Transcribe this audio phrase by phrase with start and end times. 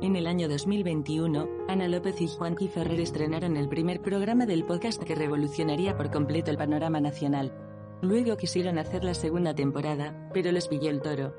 [0.00, 5.02] En el año 2021, Ana López y Juanqui Ferrer estrenaron el primer programa del podcast
[5.02, 7.52] que revolucionaría por completo el panorama nacional.
[8.00, 11.34] Luego quisieron hacer la segunda temporada, pero les pilló el toro.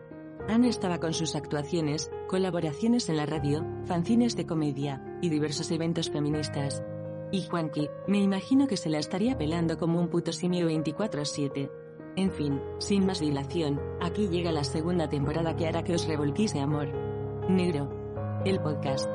[0.50, 6.10] Ana estaba con sus actuaciones, colaboraciones en la radio, fanzines de comedia y diversos eventos
[6.10, 6.84] feministas.
[7.32, 11.72] Y Juanqui, me imagino que se la estaría pelando como un puto simio 24/7.
[12.18, 16.54] En fin, sin más dilación, aquí llega la segunda temporada que hará que os revolquéis
[16.54, 16.90] de amor.
[17.50, 18.05] Negro,
[18.46, 19.10] el podcast.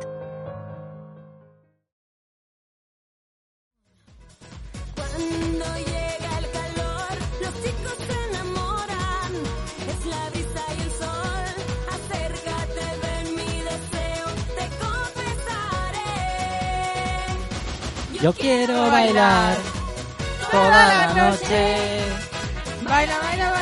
[4.97, 9.33] Cuando llega el calor, los chicos se enamoran.
[9.89, 11.47] Es la brisa y el sol.
[11.97, 16.12] Acércate, ven mi deseo, te confesaré.
[18.20, 19.56] Yo quiero bailar
[20.50, 21.61] toda la noche.
[22.83, 23.59] Baila, baila, bailando,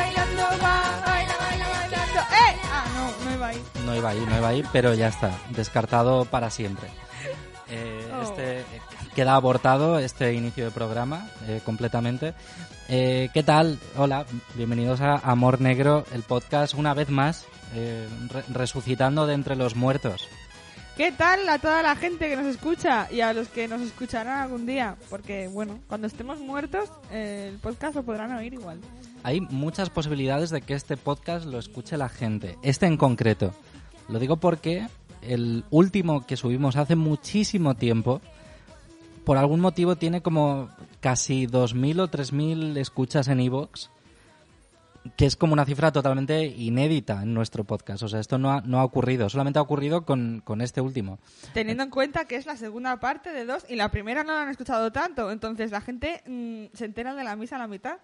[3.89, 4.23] no iba ahí.
[4.27, 6.87] No iba ahí, pero ya está, descartado para siempre.
[7.71, 8.21] Eh, Oh.
[8.23, 8.63] este,
[9.15, 12.33] queda abortado este inicio de programa eh, completamente.
[12.87, 13.77] Eh, ¿Qué tal?
[13.97, 17.45] Hola, bienvenidos a Amor Negro, el podcast una vez más,
[17.75, 20.27] eh, re- resucitando de entre los muertos.
[20.97, 24.39] ¿Qué tal a toda la gente que nos escucha y a los que nos escucharán
[24.41, 24.95] algún día?
[25.09, 28.79] Porque, bueno, cuando estemos muertos, eh, el podcast lo podrán oír igual.
[29.23, 33.53] Hay muchas posibilidades de que este podcast lo escuche la gente, este en concreto.
[34.09, 34.87] Lo digo porque
[35.21, 38.21] el último que subimos hace muchísimo tiempo,
[39.23, 43.89] por algún motivo tiene como casi 2.000 o 3.000 escuchas en iVoox,
[45.15, 48.03] que es como una cifra totalmente inédita en nuestro podcast.
[48.03, 51.19] O sea, esto no ha, no ha ocurrido, solamente ha ocurrido con, con este último.
[51.53, 54.43] Teniendo en cuenta que es la segunda parte de dos y la primera no la
[54.43, 57.97] han escuchado tanto, entonces la gente mm, se entera de la misa a la mitad,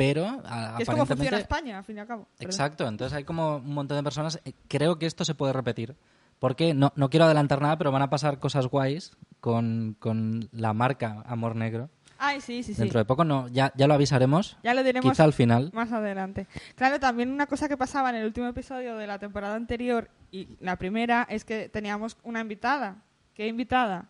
[0.00, 1.36] Pero, a- es como funciona.
[1.36, 2.26] España, al fin y al cabo.
[2.38, 2.50] Perdón.
[2.50, 4.40] Exacto, entonces hay como un montón de personas.
[4.46, 5.94] Eh, Creo que esto se puede repetir.
[6.38, 10.72] Porque no, no quiero adelantar nada, pero van a pasar cosas guays con, con la
[10.72, 11.90] marca Amor Negro.
[12.16, 12.80] Ay, sí, sí, sí.
[12.80, 14.56] Dentro de poco no, ya, ya lo avisaremos.
[14.62, 15.70] Ya lo diremos Quizá al final.
[15.74, 16.46] más adelante.
[16.76, 20.48] Claro, también una cosa que pasaba en el último episodio de la temporada anterior y
[20.60, 23.02] la primera es que teníamos una invitada.
[23.34, 24.08] ¿Qué invitada?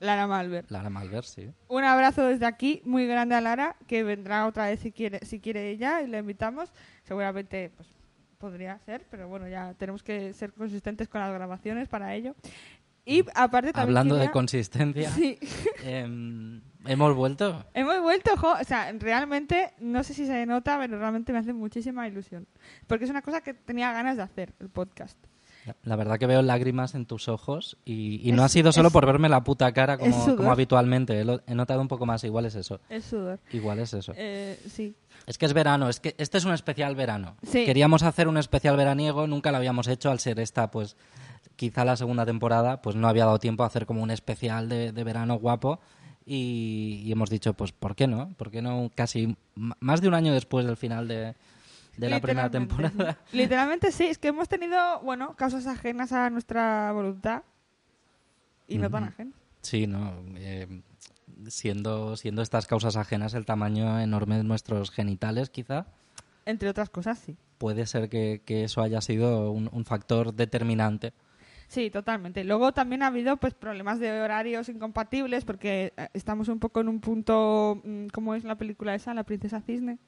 [0.00, 0.64] Lara Malver.
[0.68, 1.50] Lara Malver, sí.
[1.68, 5.40] Un abrazo desde aquí, muy grande a Lara, que vendrá otra vez si quiere, si
[5.40, 6.72] quiere ella y la invitamos.
[7.04, 7.88] Seguramente pues,
[8.38, 12.34] podría ser, pero bueno, ya tenemos que ser consistentes con las grabaciones para ello.
[13.08, 15.38] Y aparte también Hablando de consistencia, Sí.
[15.84, 17.64] em, hemos vuelto.
[17.72, 21.52] Hemos vuelto, jo, o sea, realmente, no sé si se nota, pero realmente me hace
[21.52, 22.48] muchísima ilusión.
[22.88, 25.16] Porque es una cosa que tenía ganas de hacer, el podcast.
[25.84, 28.88] La- verdad que veo lágrimas en tus ojos y, y no Es- ha sido solo
[28.88, 31.20] es- por verme la puta cara es como, habitualmente.
[31.20, 32.80] He, lo- he notado un poco más, igual es eso.
[32.88, 33.40] El sudor.
[33.52, 34.12] Igual es eso.
[34.16, 34.94] Eh, sí.
[35.26, 37.36] Es que es verano, es que este es un especial verano.
[37.42, 37.64] Sí.
[37.64, 40.96] Queríamos hacer un especial veraniego, nunca lo habíamos hecho al ser esta, pues
[41.56, 44.92] quizá la segunda temporada, pues no había dado tiempo a hacer como un especial de,
[44.92, 45.80] de verano guapo
[46.24, 48.30] y, y hemos dicho, pues ¿por qué no?
[48.36, 51.34] ¿Por qué no casi más de un año después del final de,
[51.96, 52.84] de la primera Literalmente.
[52.84, 53.18] temporada?
[53.32, 57.42] Literalmente sí, es que hemos tenido, bueno, causas ajenas a nuestra voluntad.
[58.68, 59.34] Y no tan ajenas.
[59.62, 60.12] Sí, no.
[60.36, 60.82] eh,
[61.48, 65.86] siendo, siendo estas causas ajenas el tamaño enorme de nuestros genitales, quizá.
[66.44, 67.36] Entre otras cosas, sí.
[67.58, 71.12] Puede ser que, que eso haya sido un, un factor determinante.
[71.68, 72.44] Sí, totalmente.
[72.44, 76.88] Luego también ha habido pues problemas de horarios incompatibles porque eh, estamos un poco en
[76.88, 79.14] un punto, mm, ¿cómo es la película esa?
[79.14, 79.98] La princesa cisne.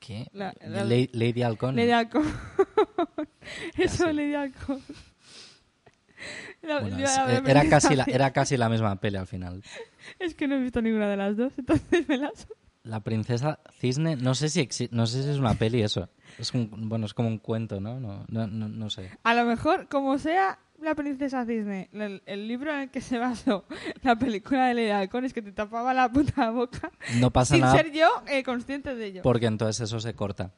[0.00, 0.26] ¿Qué?
[0.32, 1.76] La- la- La- Lady Halcón.
[1.76, 2.24] Lady Halcón.
[3.76, 4.12] Eso, Casi.
[4.16, 4.80] Lady Halcón.
[6.62, 9.62] La- Bueno, es- era, casi la, era casi la misma peli al final.
[10.18, 12.48] Es que no he visto ninguna de las dos, entonces me las...
[12.82, 16.08] La princesa cisne, no sé si exi- no sé si es una peli eso.
[16.38, 18.00] Es un, bueno, es como un cuento, ¿no?
[18.00, 19.10] No, no, no, no sé.
[19.22, 23.18] A lo mejor, como sea la princesa cisne, el, el libro en el que se
[23.18, 23.64] basó
[24.02, 26.90] la película de Lady Halcón es que te tapaba la puta boca
[27.20, 29.22] No pasa sin nada ser yo eh, consciente de ello.
[29.22, 30.52] porque entonces eso se corta.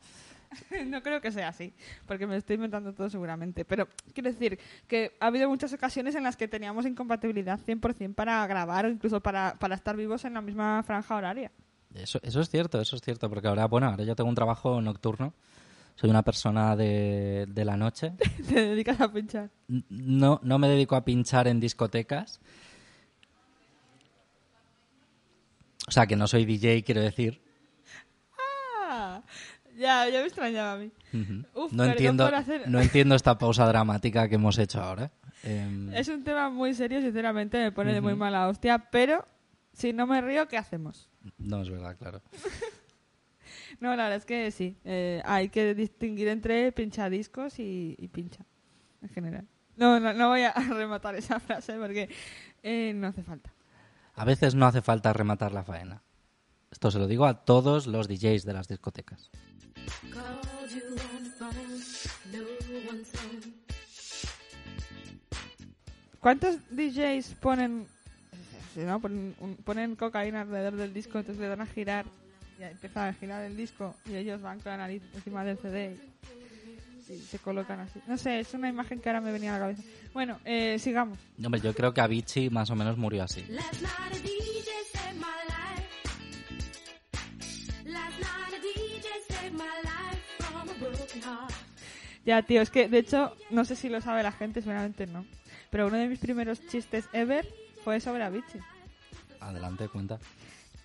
[0.86, 1.72] No creo que sea así,
[2.06, 3.64] porque me estoy inventando todo seguramente.
[3.64, 8.46] Pero quiero decir que ha habido muchas ocasiones en las que teníamos incompatibilidad 100% para
[8.46, 11.50] grabar o incluso para, para estar vivos en la misma franja horaria.
[11.94, 14.80] Eso, eso es cierto, eso es cierto, porque ahora, bueno, ahora yo tengo un trabajo
[14.82, 15.32] nocturno,
[15.96, 18.12] Soy una persona de, de la noche.
[18.48, 19.50] Te dedicas a pinchar.
[19.88, 22.40] No, no me dedico a pinchar en discotecas.
[25.88, 27.40] O sea, que no soy DJ, quiero decir.
[28.88, 29.22] Ah,
[29.76, 30.90] ya, ya me extrañaba a mí.
[31.54, 35.10] Uf, no, entiendo, hacer- no entiendo esta pausa dramática que hemos hecho ahora.
[35.42, 39.26] Em, Es un tema muy serio, sinceramente, me pone de muy mala hostia, pero
[39.72, 41.10] si no me río, ¿qué hacemos?
[41.38, 42.22] No es verdad, claro.
[43.82, 48.44] No, la verdad es que sí, eh, hay que distinguir entre pinchadiscos y, y pincha,
[49.02, 49.48] en general.
[49.76, 52.08] No, no, no voy a rematar esa frase porque
[52.62, 53.52] eh, no hace falta.
[54.14, 56.00] A veces no hace falta rematar la faena.
[56.70, 59.32] Esto se lo digo a todos los DJs de las discotecas.
[66.20, 67.86] ¿Cuántos DJs ponen,
[68.74, 69.00] sí, ¿no?
[69.00, 72.06] ponen, un- ponen cocaína alrededor del disco, entonces le dan a girar
[72.58, 75.96] y empiezan a girar el disco y ellos van con la nariz encima del CD
[77.08, 78.00] y, y se colocan así?
[78.06, 79.82] No sé, es una imagen que ahora me venía a la cabeza.
[80.12, 81.18] Bueno, eh, sigamos.
[81.44, 83.44] Hombre, yo creo que Avicii más o menos murió así.
[92.24, 95.24] Ya, tío, es que de hecho, no sé si lo sabe la gente, seguramente no.
[95.70, 97.46] Pero uno de mis primeros chistes ever
[97.82, 98.60] fue sobre Avicii.
[99.40, 100.18] Adelante, cuenta.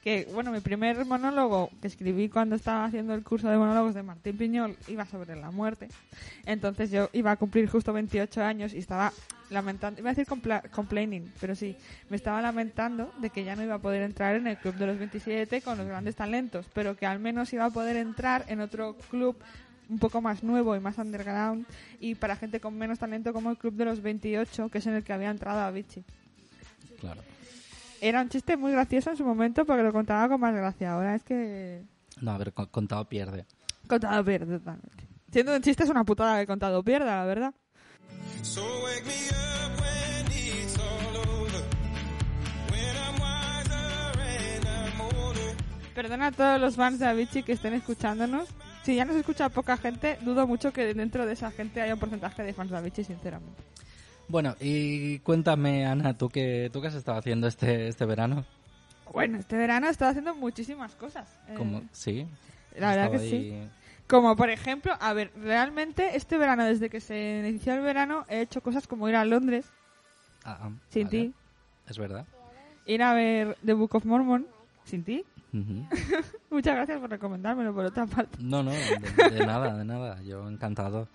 [0.07, 4.03] Que, bueno, mi primer monólogo que escribí cuando estaba haciendo el curso de monólogos de
[4.03, 5.89] Martín Piñol iba sobre la muerte.
[6.45, 9.11] Entonces yo iba a cumplir justo 28 años y estaba
[9.49, 11.75] lamentando, iba a decir compla- complaining, pero sí,
[12.09, 14.85] me estaba lamentando de que ya no iba a poder entrar en el club de
[14.87, 18.61] los 27 con los grandes talentos, pero que al menos iba a poder entrar en
[18.61, 19.35] otro club
[19.89, 21.65] un poco más nuevo y más underground
[21.99, 24.93] y para gente con menos talento como el club de los 28, que es en
[24.93, 26.05] el que había entrado Avicii.
[27.01, 27.21] Claro.
[28.01, 30.93] Era un chiste muy gracioso en su momento porque lo contaba con más gracia.
[30.93, 31.83] Ahora es que
[32.21, 33.45] No, a ver, con- contado pierde.
[33.87, 35.07] contado pierde totalmente.
[35.31, 37.53] Siendo un chiste es una putada que contado pierda, la verdad.
[38.43, 41.63] So wake me up when it's all over.
[42.71, 45.55] When I'm wiser and I'm older.
[45.95, 48.47] Perdona a todos los fans de Avicii que estén escuchándonos.
[48.83, 51.99] Si ya nos escucha poca gente, dudo mucho que dentro de esa gente haya un
[51.99, 53.61] porcentaje de fans de Avicii, sinceramente.
[54.29, 58.45] Bueno, y cuéntame, Ana, ¿tú qué, tú qué has estado haciendo este, este verano?
[59.13, 61.29] Bueno, este verano he estado haciendo muchísimas cosas.
[61.47, 62.27] Eh, Como, ¿Sí?
[62.77, 63.53] la verdad que sí.
[64.07, 68.41] Como por ejemplo, a ver, realmente este verano, desde que se inició el verano, he
[68.41, 69.65] hecho cosas como ir a Londres
[70.45, 71.09] Ah, ah, sin vale.
[71.25, 71.33] ti,
[71.87, 72.25] Es verdad.
[72.85, 74.47] ir a ver The Book of Mormon
[74.85, 75.23] sin ti.
[76.49, 78.37] Muchas gracias por recomendármelo, por otra parte.
[78.39, 80.21] No, no, de, de nada, de nada.
[80.23, 81.07] Yo encantado.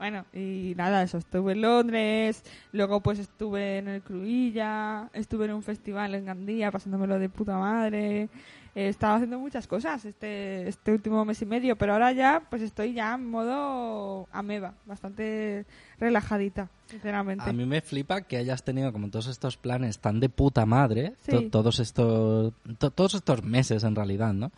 [0.00, 2.42] Bueno, y nada, eso, estuve en Londres,
[2.72, 7.58] luego pues estuve en el Cruilla, estuve en un festival en Gandía pasándomelo de puta
[7.58, 8.30] madre,
[8.74, 12.62] he estado haciendo muchas cosas este, este último mes y medio, pero ahora ya pues
[12.62, 15.66] estoy ya en modo ameba, bastante
[15.98, 17.44] relajadita, sinceramente.
[17.46, 21.12] A mí me flipa que hayas tenido como todos estos planes tan de puta madre,
[21.26, 21.30] Sí.
[21.32, 24.50] to- todos estos to- todos estos meses en realidad, ¿no?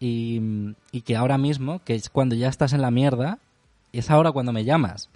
[0.00, 0.40] Y,
[0.90, 3.38] y que ahora mismo, que es cuando ya estás en la mierda,
[3.98, 5.10] es ahora cuando me llamas.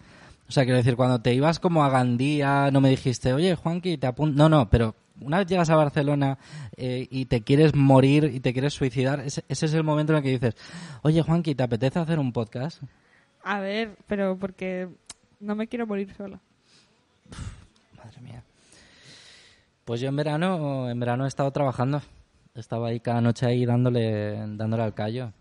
[0.48, 3.98] O sea, quiero decir, cuando te ibas como a Gandía, no me dijiste, oye, Juanqui,
[3.98, 4.36] te apunto.
[4.36, 6.38] No, no, pero una vez llegas a Barcelona
[6.76, 10.18] eh, y te quieres morir y te quieres suicidar, ese, ese es el momento en
[10.18, 10.56] el que dices,
[11.02, 12.82] oye, Juanqui, ¿te apetece hacer un podcast?
[13.44, 14.88] A ver, pero porque
[15.38, 16.40] no me quiero morir sola.
[17.96, 18.42] Madre mía.
[19.84, 22.02] Pues yo en verano, en verano he estado trabajando.
[22.54, 25.32] Estaba ahí cada noche ahí dándole, dándole al callo.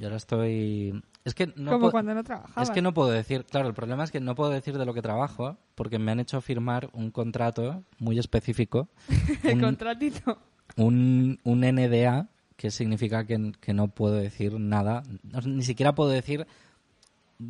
[0.00, 1.02] Y ahora estoy.
[1.24, 2.62] Es que no Como puedo- cuando no trabajaba.
[2.62, 4.92] Es que no puedo decir, claro, el problema es que no puedo decir de lo
[4.94, 8.88] que trabajo porque me han hecho firmar un contrato muy específico,
[9.44, 10.38] El un, contratito.
[10.76, 12.26] un, un NDA,
[12.56, 16.46] que significa que, que no puedo decir nada, no, ni siquiera puedo decir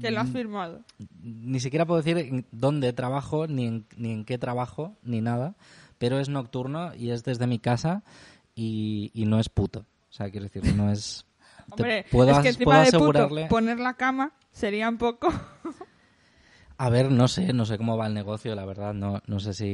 [0.00, 0.80] Que lo has firmado.
[1.22, 5.54] ni siquiera puedo decir dónde trabajo, ni en, ni en qué trabajo, ni nada,
[5.98, 8.02] pero es nocturno y es desde mi casa
[8.54, 9.80] y, y no es puto.
[10.10, 11.24] O sea, quiero decir, no es...
[11.72, 13.46] Hombre, puedo es que encima puedo de puto, asegurarle...
[13.46, 15.28] poner la cama sería un poco...
[16.78, 19.54] A ver, no sé, no sé cómo va el negocio, la verdad, no, no sé
[19.54, 19.66] si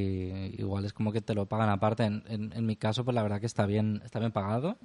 [0.59, 2.05] igual es como que te lo pagan aparte.
[2.05, 4.77] En, en, en mi caso, pues la verdad que está bien, está bien pagado.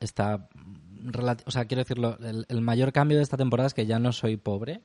[0.00, 0.48] Está,
[1.46, 4.12] o sea, quiero decirlo, el, el mayor cambio de esta temporada es que ya no
[4.12, 4.82] soy pobre,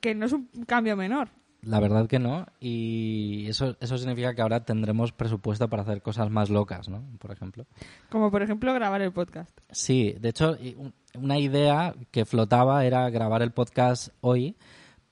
[0.00, 1.30] que no es un cambio menor.
[1.62, 6.30] La verdad que no, y eso, eso significa que ahora tendremos presupuesto para hacer cosas
[6.30, 7.02] más locas, ¿no?
[7.18, 7.66] Por ejemplo.
[8.10, 9.50] Como por ejemplo grabar el podcast.
[9.70, 10.56] Sí, de hecho,
[11.14, 14.56] una idea que flotaba era grabar el podcast hoy,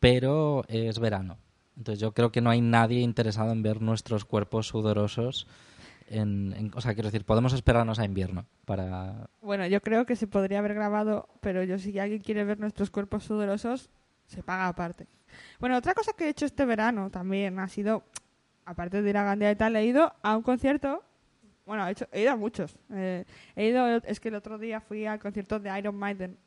[0.00, 1.38] pero es verano.
[1.76, 5.46] Entonces yo creo que no hay nadie interesado en ver nuestros cuerpos sudorosos
[6.08, 9.28] en, en- o sea, quiero decir, podemos esperarnos a invierno para...
[9.42, 12.90] Bueno, yo creo que se podría haber grabado, pero yo si alguien quiere ver nuestros
[12.90, 13.90] cuerpos sudorosos,
[14.26, 15.08] se paga aparte.
[15.58, 18.04] Bueno, otra cosa que he hecho este verano también ha sido,
[18.64, 21.02] aparte de ir a Gandia y tal, he ido a un concierto.
[21.64, 22.76] Bueno, he, hecho, he ido a muchos.
[22.92, 23.24] Eh,
[23.56, 26.38] he ido, es que el otro día fui al concierto de Iron Maiden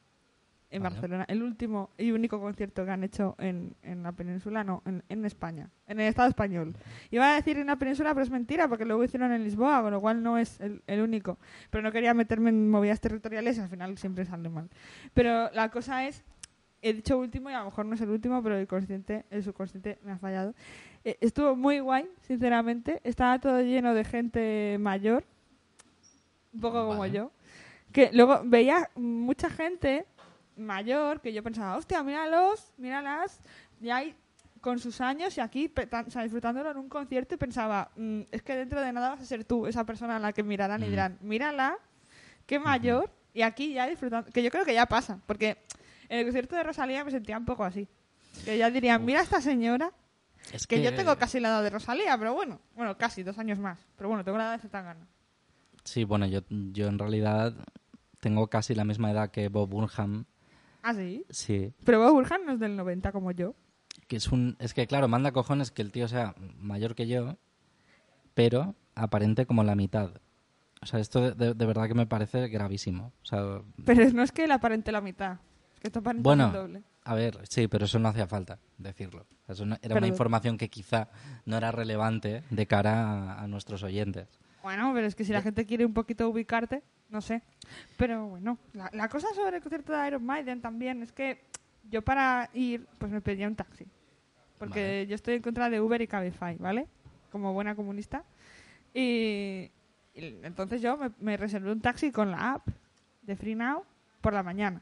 [0.72, 0.94] en Vale.
[0.94, 5.04] Barcelona, el último y único concierto que han hecho en, en la península, no, en,
[5.10, 6.76] en España, en el Estado español.
[7.10, 9.92] Iba a decir en la península, pero es mentira, porque luego hicieron en Lisboa, con
[9.92, 11.40] lo cual no es el, el único.
[11.72, 14.70] Pero no quería meterme en movidas territoriales y al final siempre sale mal.
[15.14, 16.24] Pero la cosa es,
[16.82, 19.44] he dicho último y a lo mejor no es el último, pero el consciente, el
[19.44, 20.54] subconsciente me ha fallado.
[21.04, 23.02] Eh, estuvo muy guay, sinceramente.
[23.04, 25.24] Estaba todo lleno de gente mayor,
[26.54, 27.14] un poco como Vale.
[27.14, 27.32] yo.
[27.92, 30.06] Que luego veía mucha gente
[30.58, 33.40] mayor que yo pensaba, hostia, míralos, míralas,
[33.80, 34.16] ya hay
[34.62, 35.72] con sus años y aquí
[36.06, 39.22] o sea, disfrutándolo en un concierto y pensaba, "Mm, es que dentro de nada vas
[39.22, 41.78] a ser tú esa persona a la que mirarán y dirán, mírala,
[42.46, 45.58] qué mayor, y aquí ya disfrutando, que yo creo que ya pasa, porque
[46.10, 47.88] en el concierto de Rosalía me sentía un poco así,
[48.46, 49.92] que ya dirían, mira a esta señora,
[50.52, 53.60] Es que yo tengo casi la edad de Rosalía, pero bueno, bueno, casi dos años
[53.60, 55.08] más, pero bueno, tengo la edad de Zetangana.
[55.84, 57.54] Sí, bueno, yo, yo en realidad
[58.20, 60.26] tengo casi la misma edad que Bob Burnham.
[60.82, 63.56] Ah, sí, Sí, pero Bob Burhan no es del 90 como yo.
[64.08, 64.56] que es un...
[64.60, 67.38] Es que, claro, manda cojones que el tío sea mayor que yo,
[68.34, 70.12] pero aparente como la mitad.
[70.82, 73.12] O sea, esto de, de- de verdad que me parece gravísimo.
[73.22, 75.40] O sea, Pero no es que él aparente la mitad,
[75.80, 76.84] que Bueno, el doble.
[77.04, 79.26] a ver, sí, pero eso no hacía falta decirlo.
[79.48, 81.10] Eso no- era una información que quizá
[81.46, 84.28] no era relevante de cara a, a nuestros oyentes.
[84.62, 87.42] Bueno, pero es que si la gente quiere un poquito ubicarte, no sé.
[87.98, 91.42] Pero bueno, la, la cosa sobre el concierto de Iron Maiden también es que
[91.90, 93.86] yo para ir, pues me pedía un taxi.
[94.60, 95.08] Porque Vale.
[95.08, 96.88] yo estoy en contra de Uber y Cabify, ¿vale?
[97.32, 98.24] Como buena comunista.
[98.94, 99.72] Y,
[100.14, 102.68] y entonces yo me, me reservé un taxi con la app
[103.22, 103.84] de Free Now
[104.22, 104.82] por la mañana.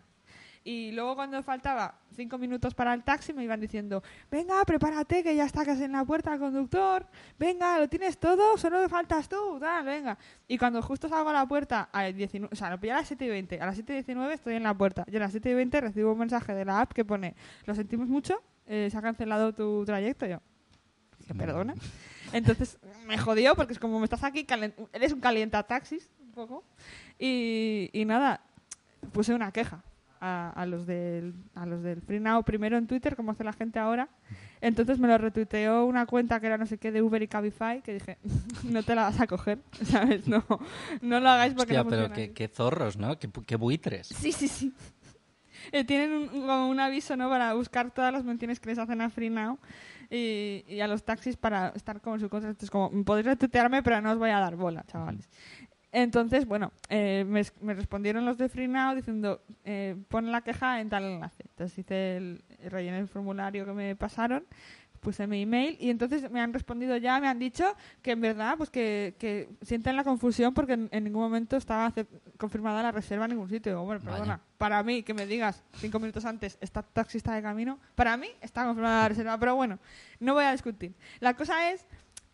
[0.68, 5.34] Y luego cuando faltaba cinco minutos para el taxi me iban diciendo, venga, prepárate que
[5.34, 7.08] ya está casi en la puerta el conductor,
[7.40, 10.18] venga, lo tienes todo, solo me faltas tú, tal, venga.
[10.46, 12.96] Y cuando justo salgo a la puerta, a las 19, o sea, lo pillé a
[12.98, 15.06] las 7 y 20, a las 7 y 19 estoy en la puerta.
[15.10, 17.74] Y a las 7 y 20 recibo un mensaje de la app que pone, lo
[17.74, 20.26] sentimos mucho, eh, se ha cancelado tu trayecto.
[20.26, 20.42] Yo,
[21.26, 21.76] ¿que perdona?
[22.34, 24.46] Entonces me jodió porque es como me estás aquí,
[24.92, 26.66] eres un calienta taxis, un poco.
[27.18, 28.42] Y, y nada,
[29.14, 29.82] puse una queja
[30.22, 33.54] a, a los del, a los del Free Now primero en Twitter, como hace la
[33.54, 34.10] gente ahora.
[34.62, 37.82] Entonces me lo retuiteó una cuenta que era no sé qué de Uber y Cabify,
[37.82, 38.18] que dije,
[38.64, 40.28] no te la vas a coger, ¿sabes?
[40.28, 40.44] No,
[41.02, 42.34] no lo hagáis porque Hostia, no pero qué, así".
[42.34, 43.18] qué zorros, ¿no?
[43.20, 44.08] Qué, qué buitres.
[44.08, 44.74] Sí, sí, sí.
[45.72, 47.30] Eh, tienen un, como un aviso, ¿no?
[47.30, 49.60] Para buscar todas las menciones que les hacen a Free Now
[50.10, 52.50] y, y a los taxis para estar como en su contra.
[52.50, 55.28] Entonces, como, podéis retuitearme, pero no os voy a dar bola, chavales.
[56.04, 60.42] Entonces, bueno, eh, me, es- me respondieron los de Free Now diciendo, eh, pon la
[60.42, 61.44] queja en tal enlace.
[61.50, 64.46] Entonces hice el, rellené el formulario que me pasaron,
[65.00, 67.64] puse mi email y entonces me han respondido ya, me han dicho
[68.04, 71.92] que en verdad, pues que, que sienten la confusión porque en, en ningún momento estaba
[72.38, 73.84] confirmada la reserva en ningún sitio.
[73.84, 74.18] Bueno, Vaya.
[74.18, 78.28] perdona, para mí que me digas cinco minutos antes, está taxista de camino, para mí
[78.42, 79.80] está confirmada la reserva, pero bueno,
[80.20, 80.94] no voy a discutir.
[81.22, 81.86] La cosa es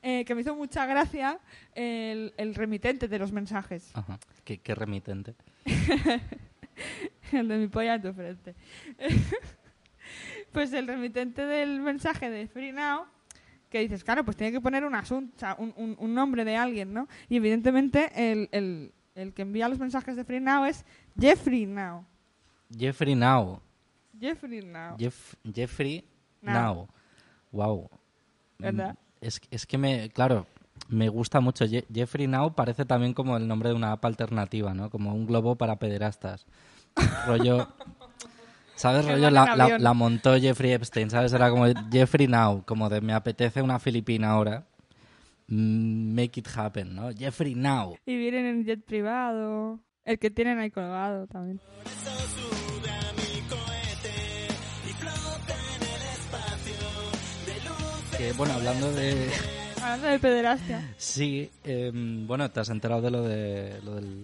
[0.04, 1.40] eh, que me hizo mucha gracia
[1.74, 4.20] el, el remitente de los mensajes, Ajá.
[4.44, 5.34] Qué, qué remitente.
[7.32, 8.54] el de mi polla en tu frente.
[10.52, 13.06] pues el remitente del mensaje de Free Now,
[13.70, 17.08] que dices, claro, pues tiene que poner un asunto, un- un nombre de alguien, ¿no?
[17.30, 20.86] Y evidentemente el, el- el que envía los mensajes de Free Now es
[21.20, 22.06] Jeffrey Now.
[22.78, 23.62] Jeffrey Now.
[24.20, 24.98] Jeffrey Now.
[24.98, 26.04] Jeff- Jeffrey
[26.42, 26.54] Now.
[26.76, 26.88] Now.
[27.52, 27.90] Wow.
[28.58, 28.98] ¿Verdad?
[29.24, 30.46] Es, es que me, claro,
[30.90, 31.66] me gusta mucho.
[31.66, 34.90] Je- Jeffrey Now parece también como el nombre de una app alternativa, ¿no?
[34.90, 36.46] Como un globo para pederastas.
[37.26, 37.68] Rollo.
[38.76, 39.06] ¿Sabes?
[39.06, 41.32] Rollo la montó Jeffrey Epstein, ¿sabes?
[41.34, 44.66] Era como Jeffrey Now, como de me apetece una filipina ahora.
[45.48, 47.12] Mm, Make it happen, ¿no?
[47.14, 47.96] Jeffrey Now.
[48.06, 49.80] Y vienen en jet privado.
[50.04, 51.62] El que tienen ahí colgado también.
[58.24, 59.30] Que, bueno, hablando de...
[59.82, 60.94] Hablando de pederastia.
[60.96, 64.24] Sí, em, bueno, te has enterado de lo de lo, del,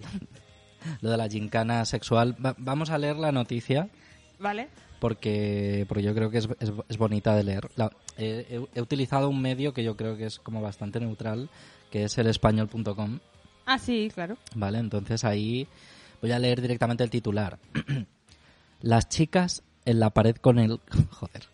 [1.02, 2.34] lo de la gincana sexual.
[2.42, 3.90] Va- vamos a leer la noticia
[4.38, 4.68] ¿Vale?
[5.00, 7.68] porque, porque yo creo que es, es- es bonita de leer.
[7.76, 11.50] La- he- he utilizado un medio que yo creo que es como bastante neutral,
[11.90, 13.18] que es el español.com,
[13.66, 14.38] Ah, sí, claro.
[14.54, 14.78] ¿vale?
[14.78, 15.68] Entonces ahí
[16.22, 17.58] voy a leer directamente el titular.
[18.80, 20.80] Las chicas en la pared con el...
[21.10, 21.49] Joder.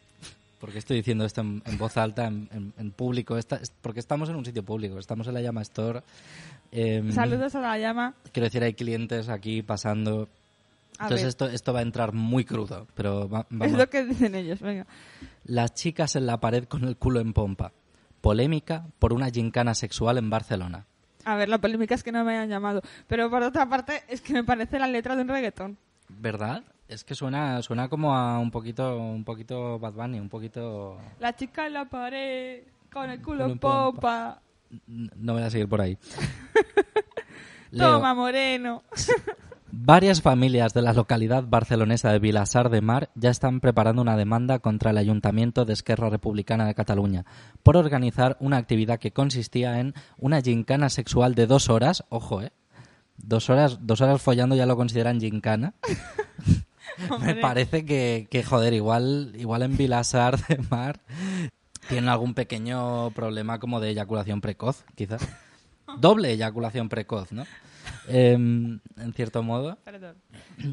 [0.66, 3.38] ¿Por qué estoy diciendo esto en, en voz alta, en, en- en público?
[3.38, 6.02] Esta- es- porque estamos en un sitio público, estamos en la Llama Store.
[6.73, 8.14] em, Saludos a la llama.
[8.32, 10.28] Quiero decir, hay clientes aquí pasando.
[10.99, 13.78] A Entonces ver, esto, esto va a entrar muy crudo, pero va- es vamos.
[13.78, 14.61] lo que dicen ellos.
[14.61, 14.87] Venga.
[15.44, 17.70] Las chicas en la pared con el culo en pompa.
[18.20, 20.85] Polémica por una gincana sexual en Barcelona.
[21.25, 22.82] A ver, la polémica es que no me hayan llamado.
[23.06, 25.78] Pero por otra parte, es que me parece la letra de un reggaetón.
[26.08, 26.64] ¿Verdad?
[26.88, 30.99] Es que suena, suena como a un poquito, un poquito Bad Bunny, un poquito...
[31.19, 32.62] La chica en la pared,
[32.93, 33.93] con el culo en pompa.
[33.93, 34.43] popa.
[34.87, 35.99] No voy a seguir por ahí.
[37.73, 38.85] Leo, Toma, moreno.
[39.73, 44.61] varias familias de la localidad barcelonesa de Vilassar de Mar ya están preparando una demanda
[44.61, 47.25] contra el Ayuntamiento de Esquerra Republicana de Cataluña
[47.64, 52.52] por organizar una actividad que consistía en una gincana sexual de dos horas, ojo, ¿eh?
[53.19, 55.75] Dos horas, dos horas follando ya lo consideran gincana.
[57.21, 61.00] Me parece que, que, joder, igual, igual en Vilasar de Mar
[61.88, 65.26] tienen algún pequeño problema como de eyaculación precoz, quizás.
[65.99, 67.45] Doble eyaculación precoz, ¿no?
[68.09, 70.17] Em, en cierto modo, Perdón.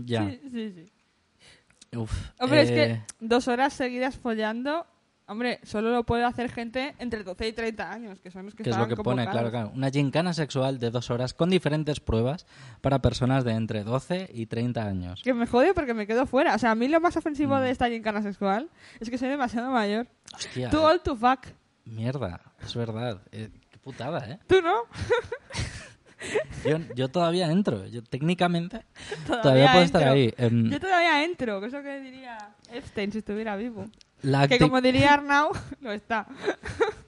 [0.06, 0.30] ya.
[0.30, 1.98] Sí, sí, sí.
[1.98, 4.88] Uf, Hombre, es eh, que dos horas seguidas follando,
[5.34, 8.64] hombre, solo lo puede hacer gente entre 12 y 30 años, que son los que
[8.64, 9.72] que es lo que pone, claro, claro.
[9.76, 12.46] Una gincana sexual de dos horas con diferentes pruebas
[12.82, 15.22] para personas de entre 12 y 30 años.
[15.24, 16.56] Que me jode porque me quedo fuera.
[16.56, 17.62] O sea, a mí lo más ofensivo Mm.
[17.62, 20.08] de esta gincana sexual es que soy demasiado mayor.
[20.34, 21.48] Hostia, Too eh, old to fuck.
[21.86, 23.22] mierda, es verdad.
[23.32, 24.40] Eh, qué putada, ¿eh?
[24.48, 24.74] ¿Tú no?
[26.66, 27.86] Yo, yo todavía entro.
[27.88, 28.86] Yo técnicamente
[29.28, 30.14] Todavía, todavía puedo estar entro.
[30.14, 30.34] ahí.
[30.38, 32.38] Em, Yo todavía entro, que es lo que diría
[32.72, 33.88] Epstein si estuviera vivo.
[34.24, 35.50] La, Que como diría Arnau,
[35.82, 36.28] lo está.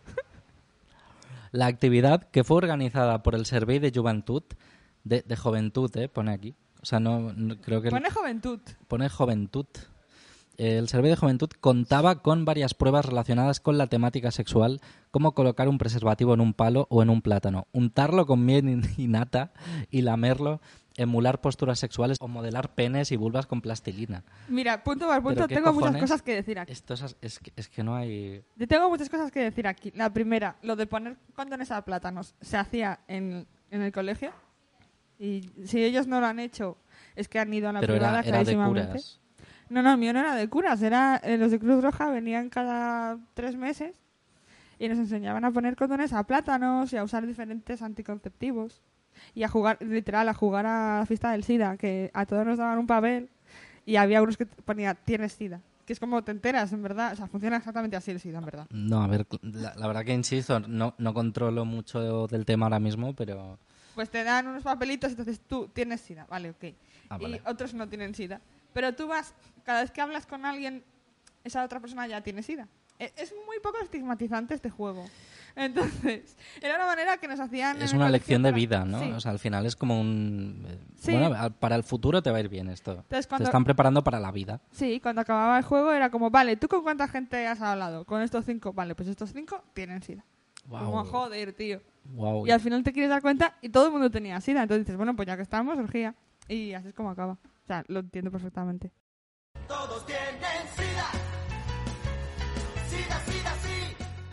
[1.51, 4.43] la actividad que fue organizada por el Servei de Juventud,
[5.03, 6.09] de, de Juventud, ¿eh?
[6.09, 6.55] pone aquí.
[6.81, 7.89] O sea, no, no- creo que...
[7.89, 8.59] Pone juventud.
[8.87, 9.65] pone Juventud.
[10.57, 14.79] El Servei de Juventud contaba con varias pruebas relacionadas con la temática sexual,
[15.11, 19.07] como colocar un preservativo en un palo o en un plátano, untarlo con miel y
[19.07, 19.51] nata
[19.89, 20.61] y lamerlo,
[20.97, 24.23] emular posturas sexuales o modelar penes y vulvas con plastilina.
[24.47, 26.71] Mira, punto por punto, ¿Pero qué tengo muchas cosas que decir aquí.
[26.71, 28.43] Esto es, es que, es que no hay...
[28.55, 29.91] Yo tengo muchas cosas que decir aquí.
[29.95, 34.31] La primera, lo de poner condones a plátanos se hacía en, en el colegio.
[35.17, 36.77] Y si ellos no lo han hecho,
[37.15, 39.21] es que han ido a la Pero privada era, era de curas.
[39.69, 40.81] No, no, el mío no era de curas.
[40.81, 43.95] Era, eh, los de Cruz Roja venían cada tres meses
[44.77, 48.83] y nos enseñaban a poner condones a plátanos y a usar diferentes anticonceptivos.
[49.33, 52.57] Y a jugar, literal, a jugar a la fiesta del SIDA, que a todos nos
[52.57, 53.29] daban un papel
[53.85, 55.61] y había unos que ponía tienes SIDA.
[55.85, 57.13] Que es como te enteras, en verdad.
[57.13, 58.67] O sea, funciona exactamente así el SIDA, en verdad.
[58.71, 62.79] No, a ver, la, la verdad que insisto, no, no controlo mucho del tema ahora
[62.79, 63.59] mismo, pero...
[63.93, 66.65] Pues te dan unos papelitos y entonces tú tienes SIDA, vale, ok.
[67.09, 67.41] Ah, vale.
[67.45, 68.41] Y otros no tienen SIDA.
[68.73, 70.83] Pero tú vas, cada vez que hablas con alguien,
[71.43, 72.67] esa otra persona ya tiene SIDA.
[72.99, 75.05] E- Es muy poco estigmatizante este juego.
[75.55, 77.81] Entonces, era una manera que nos hacían...
[77.81, 78.99] Es una lección de vida, ¿no?
[78.99, 79.11] Sí.
[79.11, 80.65] O sea, al final es como un...
[80.97, 81.11] Sí.
[81.11, 82.91] Bueno, a- para el futuro te va a ir bien esto.
[82.91, 84.61] Entonces, Te están preparando para la vida.
[84.71, 88.05] Sí, cuando acababa el juego era como, vale, ¿tú con cuánta gente has hablado?
[88.05, 88.73] Con estos cinco.
[88.73, 90.25] Vale, pues estos cinco tienen SIDA.
[90.67, 90.85] Wow.
[90.85, 91.81] Como, joder, tío.
[92.05, 92.45] Wow.
[92.47, 94.63] Y al final te quieres dar cuenta y todo el mundo tenía SIDA.
[94.63, 96.15] Entonces dices, bueno, pues ya que estamos, orgía.
[96.47, 97.33] Y así es como acaba.
[97.33, 98.91] O sea, lo entiendo perfectamente.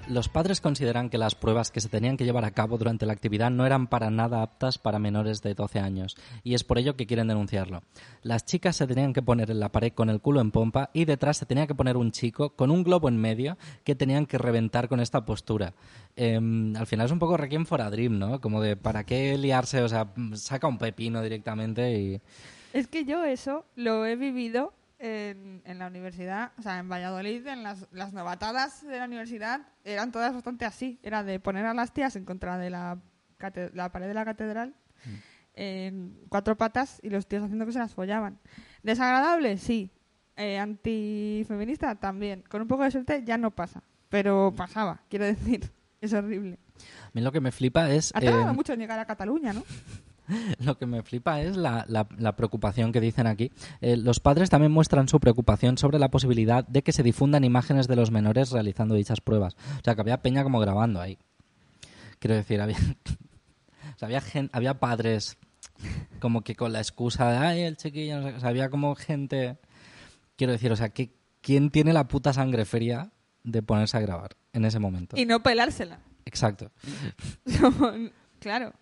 [0.08, 3.12] Los padres consideran que las pruebas que se tenían que llevar a cabo durante la
[3.12, 6.96] actividad no eran para nada aptas para menores de 12 años, y es por ello
[6.96, 7.82] que quieren denunciarlo.
[8.22, 11.04] Las chicas se tenían que poner en la pared con el culo en pompa y
[11.04, 14.38] detrás se tenía que poner un chico con un globo en medio que tenían que
[14.38, 15.72] reventar con esta postura.
[16.16, 18.40] Em, al final es un poco Requiem for a ¿no?
[18.40, 19.82] Como de, ¿para qué liarse?
[19.82, 22.20] O sea, saca un pepino directamente y...
[22.72, 27.44] Es que yo eso lo he vivido en, en la universidad, o sea, en Valladolid,
[27.48, 31.00] en las, las novatadas de la universidad, eran todas bastante así.
[31.02, 32.98] Era de poner a las tías en contra de la,
[33.74, 34.74] la pared de la catedral
[35.54, 38.38] en cuatro patas y los tíos haciendo que se las follaban.
[38.82, 39.58] ¿Desagradable?
[39.58, 39.90] Sí.
[40.36, 41.96] Eh, ¿Antifeminista?
[41.96, 42.44] También.
[42.48, 43.82] Con un poco de suerte ya no pasa.
[44.08, 45.70] Pero pasaba, quiero decir.
[46.02, 46.58] Es horrible.
[47.06, 48.10] A mí lo que me flipa es...
[48.16, 49.62] Ha tardado em, mucho en llegar a Cataluña, ¿no?
[50.60, 53.50] Lo que me flipa es la, la- la preocupación que dicen aquí.
[53.80, 57.88] Eh, los padres también muestran su preocupación sobre la posibilidad de que se difundan imágenes
[57.88, 59.54] de los menores realizando dichas pruebas.
[59.80, 61.18] O sea, que había peña como grabando ahí.
[62.18, 62.76] Quiero decir, había,
[63.94, 65.36] o sea, había, gen- había padres
[66.20, 68.36] como que con la excusa de, ay, el chiquillo, no sé qué".
[68.36, 69.58] o sea, había como gente...
[70.36, 73.10] Quiero decir, o sea, que, ¿quién tiene la puta sangre fría
[73.44, 75.16] de ponerse a grabar en ese momento?
[75.16, 75.98] Y no pelársela.
[76.24, 76.70] Exacto.
[78.40, 78.72] claro.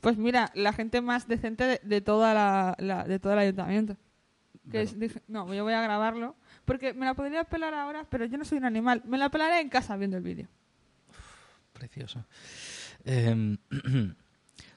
[0.00, 3.96] Pues mira, la gente más decente de, de toda la, la- de todo el ayuntamiento.
[4.70, 6.36] Que es- dije, no, yo voy a grabarlo.
[6.64, 9.02] Porque me la podría pelar ahora, pero yo no soy un animal.
[9.06, 10.46] Me la pelaré en casa viendo el vídeo.
[11.72, 12.24] Precioso.
[13.04, 13.56] Em,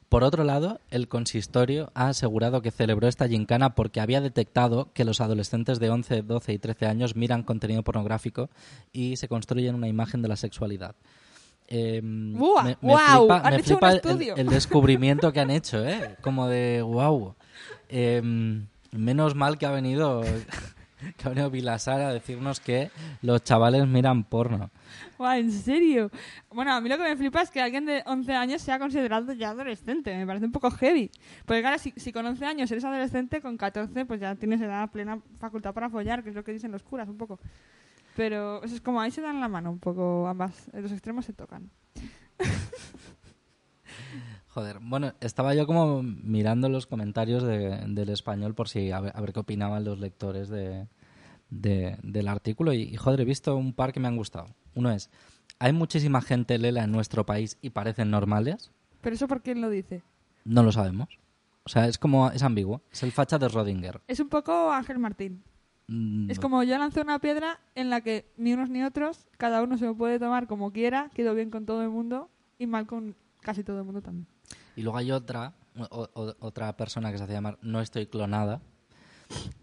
[0.09, 5.03] por otro lado, el consistorio ha asegurado que celebró esta gincana porque había detectado que
[5.05, 8.49] los adolescentes de 11, 12 y 13 años miran contenido pornográfico
[8.91, 10.95] y se construyen una imagen de la sexualidad.
[11.75, 13.21] Em, me ¡Guau!
[13.21, 14.35] flipa, Han me hecho un flipa el- estudio.
[14.35, 16.17] el, descubrimiento que han hecho, ¿eh?
[16.21, 17.35] Como de wow.
[18.91, 20.21] menos mal que ha venido
[21.17, 24.69] que ha venido Vilasar a decirnos que los chavales miran porno.
[25.19, 26.11] ¿En serio?
[26.51, 29.31] Bueno, a mí lo que me flipa es que alguien de 11 años sea considerado
[29.33, 30.15] ya adolescente.
[30.15, 31.09] Me parece un poco heavy.
[31.45, 34.89] Porque claro, si, si con 11 años eres adolescente, con 14 pues ya tienes edad
[34.91, 37.39] plena facultad para follar, que es lo que dicen los curas un poco.
[38.15, 40.69] Pero eso es como ahí se dan la mano un poco ambas.
[40.73, 41.69] Los extremos se tocan.
[44.49, 49.11] Joder, bueno, estaba yo como mirando los comentarios de- del español por si a ver,
[49.15, 50.87] a ver qué opinaban los lectores de,
[51.49, 54.47] de- del artículo y, y, joder, he visto un par que me han gustado.
[54.75, 55.09] Uno es,
[55.57, 58.71] hay muchísima gente lela en nuestro país y parecen normales.
[59.01, 60.03] Pero eso por quién lo dice.
[60.45, 61.09] No lo sabemos.
[61.65, 62.81] O sea, es como, es ambiguo.
[62.91, 64.01] Es el facha de Rodinger.
[64.07, 65.41] Es un poco Ángel Martín.
[65.87, 69.61] Mm, Es como yo lancé una piedra en la que ni unos ni otros, cada
[69.61, 72.87] uno se lo puede tomar como quiera, quedó bien con todo el mundo y mal
[72.87, 74.25] con casi todo el mundo también.
[74.75, 78.61] Y luego hay otra, o- o- otra persona que se hace llamar No estoy clonada,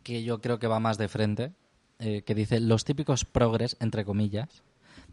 [0.02, 1.52] que yo creo que va más de frente,
[1.98, 4.62] eh, que dice los típicos progres, entre comillas,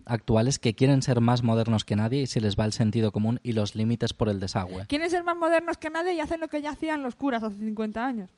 [0.06, 3.39] actuales que quieren ser más modernos que nadie y se les va el sentido común
[3.43, 4.86] y los límites por el desagüe.
[4.88, 7.58] Quieren ser más modernos que nadie y hacen lo que ya hacían los curas hace
[7.58, 8.30] 50 años.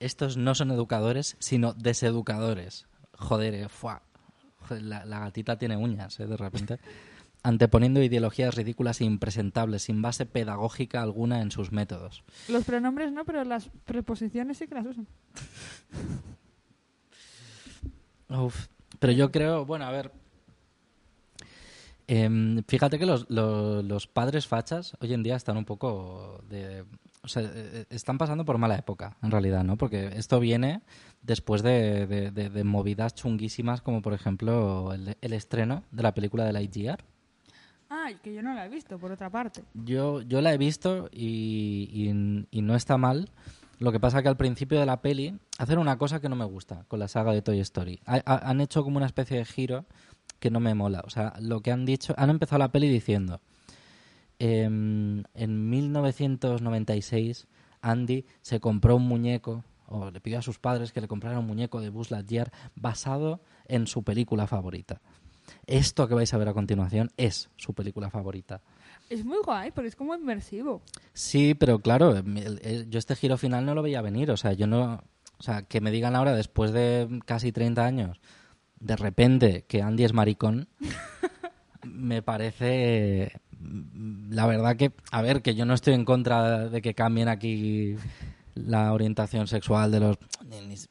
[0.00, 2.86] Estos no son educadores, sino deseducadores.
[3.18, 4.02] Joder, eh, fuá.
[4.68, 6.78] Joder, la, la gatita tiene uñas, eh, de repente.
[7.42, 12.24] Anteponiendo ideologías ridículas e impresentables, sin base pedagógica alguna en sus métodos.
[12.48, 15.06] Los pronombres no, pero las preposiciones sí que las usan.
[18.28, 18.66] Uf,
[18.98, 20.12] pero yo creo, bueno, a ver.
[22.08, 26.84] Em, fíjate que los, lo- los padres fachas hoy en día están un poco de.
[27.22, 29.76] O sea, eh, están pasando por mala época, en realidad, ¿no?
[29.76, 30.80] Porque esto viene
[31.22, 36.14] después de, de- de- de movidas chunguísimas, como por ejemplo el, el estreno de la
[36.14, 37.04] película de Lightyear.
[37.90, 39.62] Ay, que yo no la he visto, por otra parte.
[39.72, 43.30] Yo, yo la he visto y, y- y no está mal.
[43.78, 46.44] Lo que pasa que al principio de la peli hacen una cosa que no me
[46.44, 48.00] gusta con la saga de Toy Story.
[48.06, 49.84] Ha- ha- han hecho como una especie de giro
[50.38, 51.02] que no me mola.
[51.04, 53.40] O sea, lo que han dicho, han empezado la peli diciendo,
[54.38, 57.46] em, en 1996
[57.80, 61.46] Andy se compró un muñeco o le pidió a sus padres que le compraran un
[61.46, 65.00] muñeco de Buzz Lightyear basado en su película favorita.
[65.66, 68.60] Esto que vais a ver a continuación es su película favorita.
[69.08, 70.82] Es muy guay, porque es como inmersivo.
[71.14, 74.30] Sí, pero claro, el- el- yo este giro final no lo veía venir.
[74.30, 75.02] O sea, yo no.
[75.38, 78.20] O sea, que me digan ahora, después de casi 30 años,
[78.80, 80.68] de repente que Andy es maricón,
[81.84, 83.32] me parece.
[84.30, 84.92] La verdad que.
[85.10, 87.96] A ver, que yo no estoy en contra de que cambien aquí
[88.54, 90.18] la orientación sexual de los.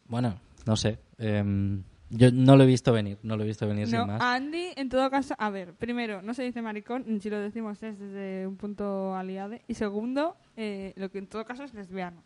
[0.08, 1.00] Bueno, no sé.
[1.18, 4.22] em, yo no lo he visto venir, no lo he visto venir No, sin más.
[4.22, 8.00] Andy, en todo caso, a ver, primero, no se dice maricón, si lo decimos es
[8.00, 9.64] desde un punto aliade.
[9.68, 12.24] Y segundo, eh, lo que en todo caso es lesbiano.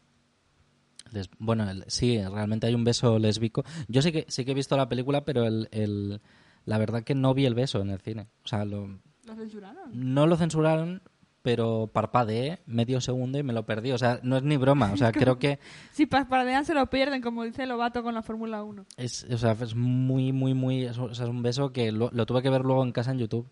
[1.12, 3.64] Les- bueno, el- sí, realmente hay un beso lésbico.
[3.88, 6.22] Yo sí que, sí que he visto la película, pero el, el-
[6.66, 8.28] la verdad que no vi el beso en el cine.
[8.44, 9.92] O sea, lo- ¿Lo censuraron?
[9.94, 11.02] no lo censuraron,
[11.44, 13.92] pero parpadeé medio segundo y me lo perdí.
[13.92, 14.92] O sea, no es ni broma.
[14.94, 15.60] O sea, creo que
[15.92, 18.86] Si parpadean se lo pierden, como dice Lobato con la Fórmula 1.
[18.98, 20.86] es, o sea, es muy, muy, muy...
[20.86, 23.12] es- o sea, es un beso que lo, lo tuve que ver luego en casa
[23.12, 23.50] en YouTube.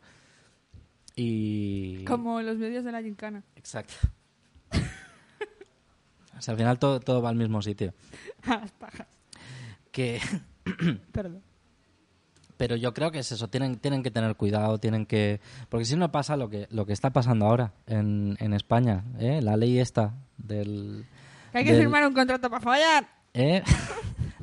[1.15, 2.05] Y...
[2.05, 3.43] Como los medios de la gincana.
[3.55, 3.93] Exacto.
[6.39, 7.93] O sea, al final todo, todo va al mismo sitio.
[8.47, 9.07] A las pajas.
[9.91, 10.19] Que...
[11.11, 11.41] Perdón.
[12.57, 15.39] Pero yo creo que es eso, tienen, tienen que tener cuidado, tienen que...
[15.69, 19.41] Porque si no pasa lo que, lo que está pasando ahora en, en España, ¿eh?
[19.41, 21.05] la ley esta del...
[21.53, 23.07] Que hay que del- firmar un contrato para follar.
[23.33, 23.63] ¿eh?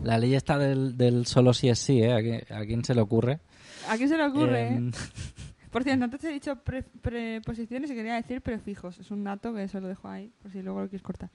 [0.02, 2.12] la ley esta del, del solo si es sí, ¿eh?
[2.14, 3.40] ¿A, qui- a quién se le ocurre?
[3.88, 4.68] ¿A quién se le ocurre?
[4.68, 4.92] Em, eh?
[5.70, 8.98] Por cierto, antes he dicho pre- preposiciones y quería decir prefijos.
[8.98, 11.28] Es un dato que se lo dejo ahí, por si luego lo quieres cortar.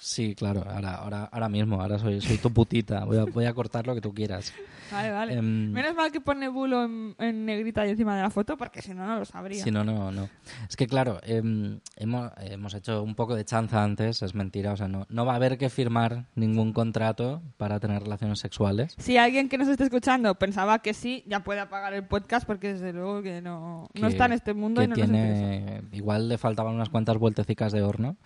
[0.00, 3.52] Sí, claro, ahora, ahora, ahora mismo, ahora soy, soy tu putita, voy a, voy a
[3.52, 4.54] cortar lo que tú quieras.
[4.92, 5.34] Vale, vale.
[5.34, 8.94] Em, Menos mal que pone bulo en, en negrita encima de la foto, porque si
[8.94, 9.62] no, no lo sabría.
[9.62, 10.28] Si no, no, no.
[10.68, 14.76] Es que claro, em, hemos, hemos hecho un poco de chanza antes, es mentira, o
[14.76, 18.94] sea, no, no va a haber que firmar ningún contrato para tener relaciones sexuales.
[18.98, 22.72] Si alguien que nos esté escuchando pensaba que sí, ya puede apagar el podcast porque
[22.74, 26.28] desde luego que no, no está en este mundo que y no nos tiene, igual
[26.28, 28.16] le faltaban unas cuantas vueltecicas de horno.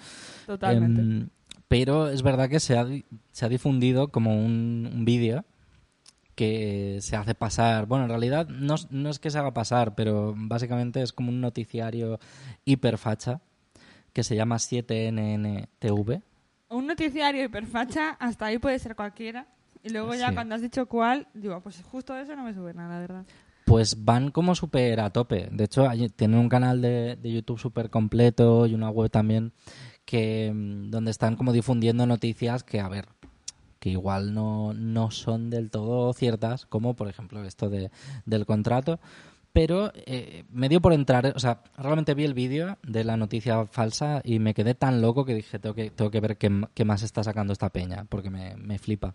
[0.47, 1.01] Totalmente.
[1.01, 1.29] Em,
[1.73, 2.87] Pero es verdad que se ha,
[3.31, 5.47] se ha difundido como un, un vídeo
[6.35, 7.87] que se hace pasar.
[7.87, 11.31] Bueno, en realidad no, es- no es que se haga pasar, pero básicamente es como
[11.31, 12.19] un noticiario
[12.67, 13.41] hiperfacha
[14.13, 16.21] que se llama 7NNTV.
[16.69, 19.47] Un noticiario hiperfacha, hasta ahí puede ser cualquiera.
[19.83, 20.35] Y luego ya Sí.
[20.35, 23.25] cuando has dicho cuál, digo, pues justo eso no me sube nada, la verdad.
[23.65, 25.49] Pues van como súper a tope.
[25.51, 29.53] De hecho, hay- tienen un canal de, de YouTube súper completo y una web también
[30.05, 33.09] que mm, donde están como difundiendo noticias que, a ver,
[33.79, 37.91] que igual no, no son del todo ciertas, como por ejemplo esto de,
[38.27, 39.01] del contrato.
[39.53, 43.67] Pero eh, me dio por entrar, o sea, realmente vi el vídeo de la noticia
[43.67, 46.85] falsa y me quedé tan loco que dije, tengo que, tengo que ver qué, qué
[46.87, 49.15] más está sacando esta peña, porque me, me flipa.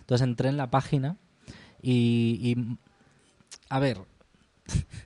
[0.00, 1.16] Entonces entré en la página
[1.80, 2.76] y
[3.70, 3.98] a ver,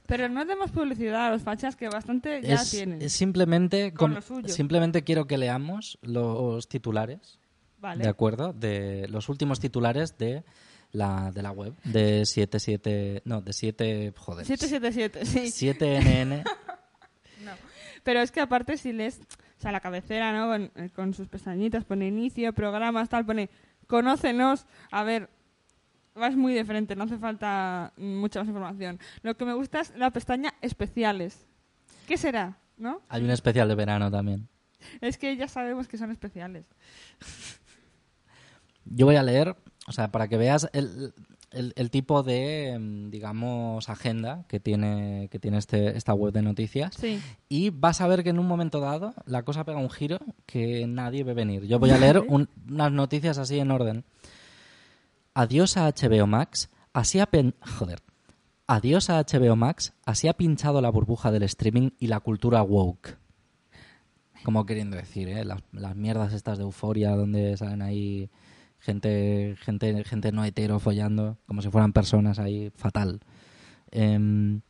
[0.06, 3.00] Pero no demos publicidad a los fachas que bastante ya es, tienen.
[3.02, 4.48] es simplemente Con suyo.
[4.48, 7.38] simplemente quiero que leamos los titulares
[7.78, 8.02] Vale.
[8.04, 10.44] de acuerdo de los últimos titulares de
[10.90, 15.68] la de la web de 77 no de 7 joder 777, sí.
[15.72, 16.44] 7nn
[17.44, 17.52] No.
[18.04, 19.20] Pero es que aparte si lees,
[19.58, 20.46] o sea, la cabecera, ¿no?
[20.48, 23.48] Con, eh, con sus pestañitas, pone inicio, programas, tal, pone
[23.88, 24.66] conócenos.
[24.92, 25.28] A ver,
[26.14, 28.98] vas muy de frente, no hace falta mucha más información.
[29.22, 31.46] Lo que me gusta es la pestaña especiales.
[32.06, 32.58] ¿Qué será?
[32.78, 33.00] ¿No?
[33.08, 34.48] hay un especial de verano también
[35.02, 36.64] Es que ya sabemos que son especiales.
[38.84, 41.12] yo voy a leer o sea para que veas el,
[41.50, 46.42] el, el tipo de mm, digamos agenda que tiene que tiene este esta web de
[46.42, 47.20] noticias Sí.
[47.48, 50.86] Y vas a ver que en un momento dado la cosa pega un giro que
[50.86, 51.64] nadie ve venir.
[51.66, 54.04] Yo voy a leer un- unas noticias así en orden.
[55.34, 56.70] Adiós a HBO Max.
[56.92, 58.00] Así ha pen- Joder.
[58.66, 59.92] Adiós a HBO Max.
[60.04, 63.16] Así ha pinchado la burbuja del streaming y la cultura woke.
[64.44, 65.44] Como queriendo decir, ¿eh?
[65.44, 68.28] Las, las mierdas estas de euforia donde salen ahí
[68.80, 73.20] gente, gente, gente no hetero follando, como si fueran personas ahí, fatal.
[73.92, 74.60] Em,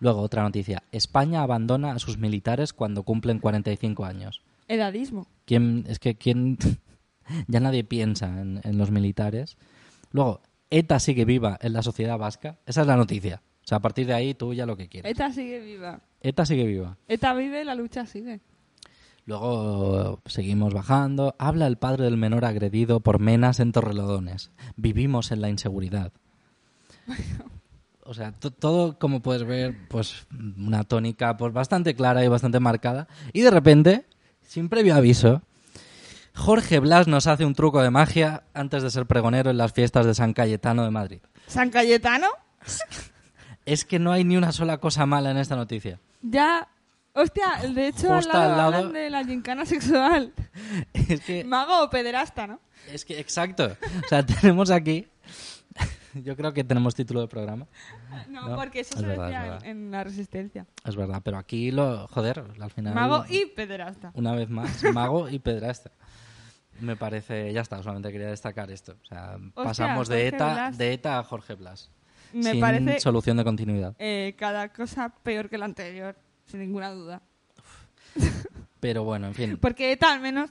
[0.00, 0.82] luego, otra noticia.
[0.92, 4.42] España abandona a sus militares cuando cumplen 45 años.
[4.68, 5.26] Edadismo.
[5.46, 6.58] ¿Quién, es que quién...
[7.48, 9.56] ya nadie piensa en, en los militares.
[10.14, 12.56] Luego, ETA sigue viva en la sociedad vasca.
[12.66, 13.42] Esa es la noticia.
[13.64, 15.10] O sea, a partir de ahí tú ya lo que quieras.
[15.10, 16.00] ETA sigue viva.
[16.20, 16.96] ETA sigue viva.
[17.08, 18.40] ETA vive, la lucha sigue.
[19.26, 21.34] Luego seguimos bajando.
[21.38, 24.52] Habla el padre del menor agredido por menas en Torrelodones.
[24.76, 26.12] Vivimos en la inseguridad.
[28.04, 30.26] O sea, to- todo, como puedes ver, pues
[30.58, 33.08] una tónica pues bastante clara y bastante marcada.
[33.32, 34.04] Y de repente,
[34.42, 35.42] sin previo aviso,
[36.34, 40.04] Jorge Blas nos hace un truco de magia antes de ser pregonero en las fiestas
[40.06, 41.20] de San Cayetano de Madrid.
[41.46, 42.26] ¿San Cayetano?
[43.66, 45.98] Es que no hay ni una sola cosa mala en esta noticia.
[46.20, 46.68] Ya.
[47.14, 50.34] Hostia, de hecho, al lado, al lado- hablan de la gincana sexual.
[50.92, 52.60] Es que Mago o pederasta, ¿no?
[52.92, 53.74] Es que, exacto.
[54.04, 55.06] O sea, tenemos aquí.
[56.12, 57.66] Yo creo que tenemos título de programa.
[58.28, 60.66] No, No, porque eso es se verdad, decía es en, la resistencia.
[60.84, 62.06] Es verdad, pero aquí lo.
[62.08, 62.94] Joder, al final.
[62.94, 64.10] Mago y pederasta.
[64.14, 65.90] Una vez más, mago y pedrasta.
[66.80, 67.52] Me parece.
[67.52, 68.96] Ya está, solamente quería destacar esto.
[69.02, 70.78] O sea, pasamos de Jorge ETA, Blas.
[70.78, 71.90] de ETA a Jorge Blas.
[72.32, 73.94] Me sin parece solución de continuidad.
[73.98, 77.22] eh, cada cosa peor que la anterior, sin ninguna duda.
[78.80, 79.56] Pero bueno, en fin.
[79.60, 80.50] Porque ETA al menos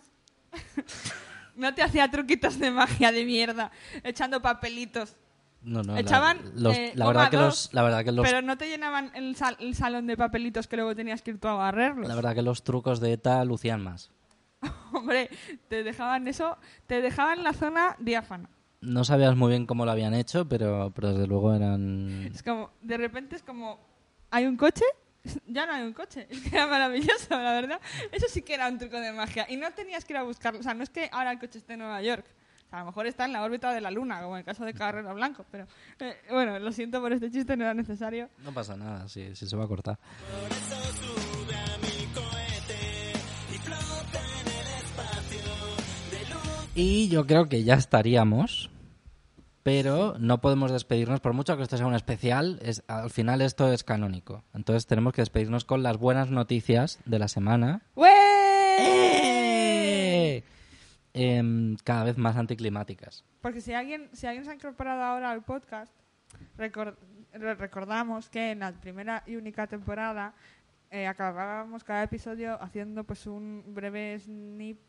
[1.56, 3.72] no te hacía truquitos de magia de mierda,
[4.04, 5.16] echando papelitos.
[5.62, 8.26] No, no, la- Echaban, los- eh, la, verdad que dos, los, la verdad que los
[8.26, 11.40] Pero no te llenaban el, sal- el salón de papelitos que luego tenías que ir
[11.40, 12.08] tú a barrerlos.
[12.08, 14.12] La verdad que los trucos de ETA lucían más.
[14.94, 15.30] Hombre,
[15.68, 18.50] te dejaban eso, te dejaban la zona diáfana.
[18.82, 22.30] No sabías muy bien cómo lo habían hecho, pero, pero desde luego eran...
[22.34, 23.80] Es como, de repente es como,
[24.30, 24.84] ¿hay un coche?
[25.48, 26.28] Ya no hay un coche.
[26.30, 27.80] Es que era maravilloso, la verdad.
[28.12, 29.46] Eso sí que era un truco de magia.
[29.50, 30.60] Y no tenías que ir a buscarlo.
[30.60, 32.26] O sea, no es que ahora el coche esté en Nueva York.
[32.68, 34.46] O sea, a lo mejor está en la órbita de la Luna, como en el
[34.46, 35.46] caso de Carrera Blanco.
[35.52, 35.68] Pero,
[36.00, 38.30] eh, bueno, lo siento por este chiste, no era necesario.
[38.40, 39.98] No pasa nada, si, si se va a cortar.
[46.76, 48.72] Y yo creo que ya estaríamos,
[49.62, 53.72] pero no podemos despedirnos, por mucho que esto sea un especial, es, al final esto
[53.72, 54.44] es canónico.
[54.54, 57.84] Entonces tenemos que despedirnos con las buenas noticias de la semana.
[58.80, 60.44] ¡Eh!
[61.14, 63.24] Em, cada vez más anticlimáticas.
[63.42, 65.94] Porque si alguien, si alguien se ha incorporado ahora al podcast,
[66.58, 66.96] recor-
[67.34, 70.34] re- recordamos que en la primera y única temporada
[70.90, 74.80] eh, acabábamos cada episodio haciendo pues un breve snip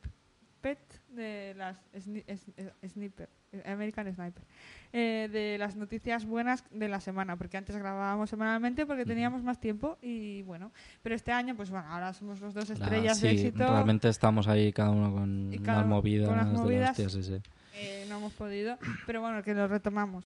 [0.64, 3.28] De las sni- es- es- Sniper,
[3.66, 4.42] American Sniper,
[4.94, 9.60] eh, de las noticias buenas de la semana, porque antes grabábamos semanalmente porque teníamos más
[9.60, 10.72] tiempo y bueno,
[11.02, 14.08] pero este año pues bueno, ahora somos los dos La- estrellas de sí, éxito, realmente
[14.08, 16.90] estamos ahí cada uno con Y cada unas movidas, con unas de la movidas.
[16.98, 17.42] hostia, sí, sí.
[17.74, 20.24] eh, no hemos podido, pero bueno, que lo retomamos.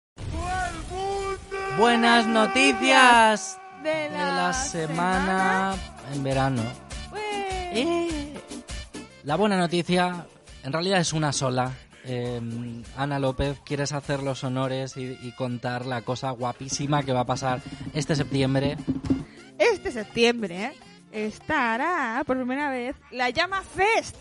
[1.78, 5.74] Buenas noticias De de la semana
[6.12, 6.62] en verano.
[7.76, 8.33] Eh,
[9.24, 10.26] La buena noticia,
[10.62, 11.72] en realidad es una sola.
[12.04, 12.40] Eh,
[12.96, 17.26] Ana López, ¿quieres hacer los honores y, y contar la cosa guapísima que va a
[17.26, 17.62] pasar
[17.94, 18.76] este septiembre?
[19.58, 20.72] Este septiembre
[21.10, 24.16] estará por primera vez la Llama Fest.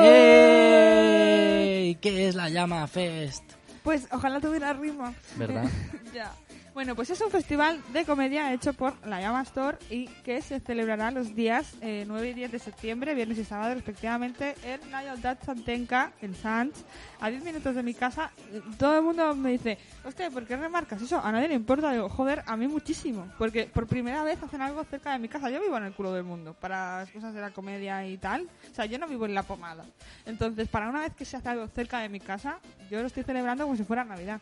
[0.00, 1.96] ¡Ey!
[1.96, 3.42] ¿Qué es la Llama Fest?
[3.82, 5.14] Pues ojalá tuviera rima.
[5.34, 5.64] ¿Verdad?
[6.14, 6.32] ya.
[6.74, 10.58] Bueno, pues es un festival de comedia hecho por la Llama Store y que se
[10.58, 15.36] celebrará los días eh, 9 y 10 de septiembre, viernes y sábado respectivamente, en Nayaldad
[15.44, 16.82] Santenca, en Sanz,
[17.20, 18.30] a 10 minutos de mi casa.
[18.78, 21.20] Todo el mundo me dice, hostia, ¿por qué remarcas eso?
[21.22, 21.92] A nadie le importa.
[21.92, 25.50] Digo, joder, a mí muchísimo, porque por primera vez hacen algo cerca de mi casa.
[25.50, 28.48] Yo vivo en el culo del mundo para las cosas de la comedia y tal.
[28.70, 29.84] O sea, yo no vivo en la pomada.
[30.24, 33.24] Entonces, para una vez que se hace algo cerca de mi casa, yo lo estoy
[33.24, 34.40] celebrando como si fuera Navidad.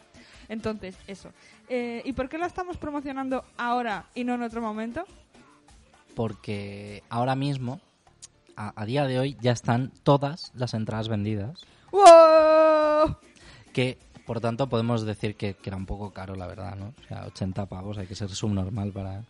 [0.50, 1.30] Entonces, eso.
[1.68, 5.04] Eh, ¿Y por qué lo estamos promocionando ahora y no en otro momento?
[6.16, 7.80] Porque ahora mismo,
[8.56, 11.64] a, a día de hoy, ya están todas las entradas vendidas.
[11.92, 13.16] ¡Wow!
[13.72, 16.94] Que, por tanto, podemos decir que, que era un poco caro, la verdad, ¿no?
[17.04, 19.22] O sea, 80 pavos, hay que ser subnormal para...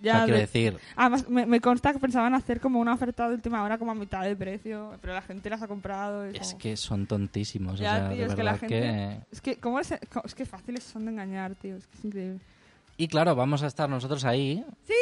[0.00, 2.94] Ya o sea, quiero de- decir, Además, me, me consta que pensaban hacer como una
[2.94, 6.30] oferta de última hora como a mitad de precio, pero la gente las ha comprado.
[6.30, 7.80] y es como- que son tontísimos.
[7.80, 8.80] Ya, o sea, tío, es que la gente...
[8.80, 9.18] que...
[9.32, 9.92] Es que, ¿cómo es,
[10.36, 11.76] que fáciles son de engañar, tío.
[11.76, 12.38] Es que es increíble.
[12.96, 14.94] Y claro, vamos a estar nosotros ahí, ¡Sí!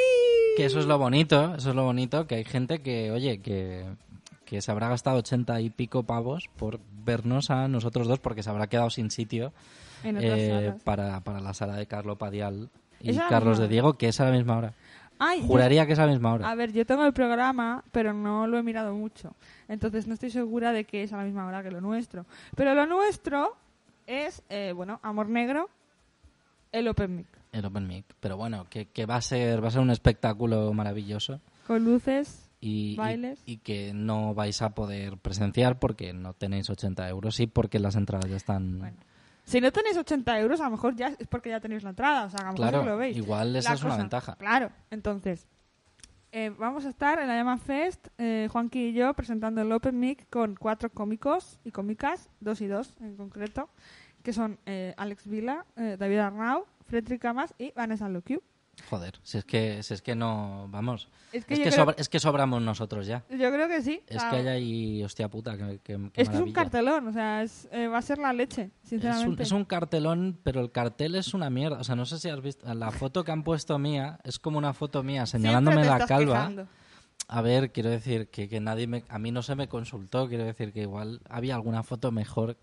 [0.57, 3.85] que eso es lo bonito, eso es lo bonito, que hay gente que, oye, que,
[4.45, 8.51] que se habrá gastado 80 y pico pavos por vernos a nosotros dos, porque se
[8.51, 9.53] habrá quedado sin sitio
[10.05, 12.69] eh, para, para la sala de Carlo Padial
[13.01, 13.69] y ¿Es a la Carlos de?
[13.69, 14.75] Diego, que es a la misma hora.
[15.19, 16.51] Ay, yo- Juraría que es a la misma hora.
[16.51, 19.35] A ver, yo tengo el programa, pero no lo he mirado mucho.
[19.69, 22.27] Entonces no estoy segura de que es a la misma hora que lo nuestro.
[22.55, 23.57] Pero lo nuestro
[24.07, 25.71] es, eh, bueno, Amor Negro,
[26.73, 27.27] el Open Mic.
[27.53, 28.05] El Open Mic.
[28.21, 32.51] Pero bueno, que, que va a ser va a ser un espectáculo maravilloso Con luces.
[32.61, 33.41] y, y- Bailes.
[33.47, 37.97] y que no vais a poder presenciar porque no tenéis 80 euros y porque las
[37.97, 38.79] entradas ya están...
[38.81, 38.97] Bueno,
[39.47, 42.25] Si no tenéis 80 euros, a lo mejor ya es porque ya tenéis la entrada.
[42.27, 43.17] O sea, a lo mejor Claro, lo veis.
[43.17, 44.35] igual esa La es una ventaja.
[44.37, 45.47] Claro, entonces,
[46.33, 49.99] eh, vamos a estar en la Llama Fest, eh, Juanqui y yo, presentando el Open
[49.99, 53.71] Mic con cuatro cómicos y cómicas, dos y dos en concreto,
[54.25, 58.43] que son eh, Alex Vila, eh, David Arnau, Frederick Camas y Vanessa Luquiu.
[58.91, 60.69] Joder, si es que, si es que no...
[60.71, 61.09] Vamos.
[61.33, 63.25] Es que, Es yo, que, creo, sobra- es que sobramos nosotros ya.
[63.31, 64.03] yo creo que sí.
[64.07, 65.03] Es que hay ahí...
[65.03, 67.99] Hostia puta, que, que- qué es que es un cartelón, o sea, es, eh, va
[67.99, 69.43] a ser la leche, Es un, sinceramente.
[69.43, 71.79] es un cartelón, pero el cartel es una mierda.
[71.79, 72.73] O sea, no sé si has visto.
[72.75, 76.35] La foto que han puesto mía es como una foto mía señalándome la calva.
[76.35, 76.69] quejando.
[77.29, 79.03] A ver, quiero decir que, que nadie me.
[79.09, 80.29] A mí no se me consultó.
[80.29, 82.57] Quiero decir que igual había alguna foto mejor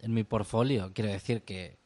[0.00, 0.90] en mi portfolio.
[0.94, 1.77] Quiero decir que,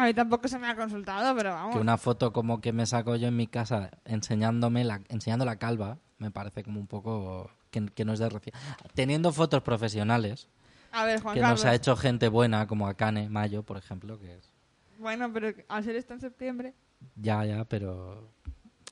[0.00, 1.74] A mí tampoco se me ha consultado, pero vamos.
[1.74, 5.56] que una foto como que me saco yo en mi casa enseñándome la, enseñando la
[5.56, 7.50] calva me parece como un poco.
[7.70, 8.54] Que, que no es de recién.
[8.94, 10.48] Teniendo fotos profesionales,
[10.90, 11.60] A ver, Juan que Carlos.
[11.60, 14.52] nos ha hecho gente buena, como Akane Mayo, por ejemplo, que es.
[14.98, 16.74] Bueno, pero al ser esto en septiembre...
[17.16, 18.28] Ya, ya, pero.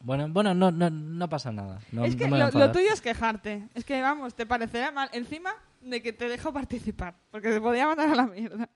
[0.03, 1.81] Bueno, bueno, no, no, no pasa nada.
[1.91, 3.69] No, es que no lo, tuyo es quejarte.
[3.75, 5.11] Es que, vamos, te parecerá mal.
[5.13, 7.17] Encima de que te dejo participar.
[7.31, 8.69] Porque te podía mandar a la mierda.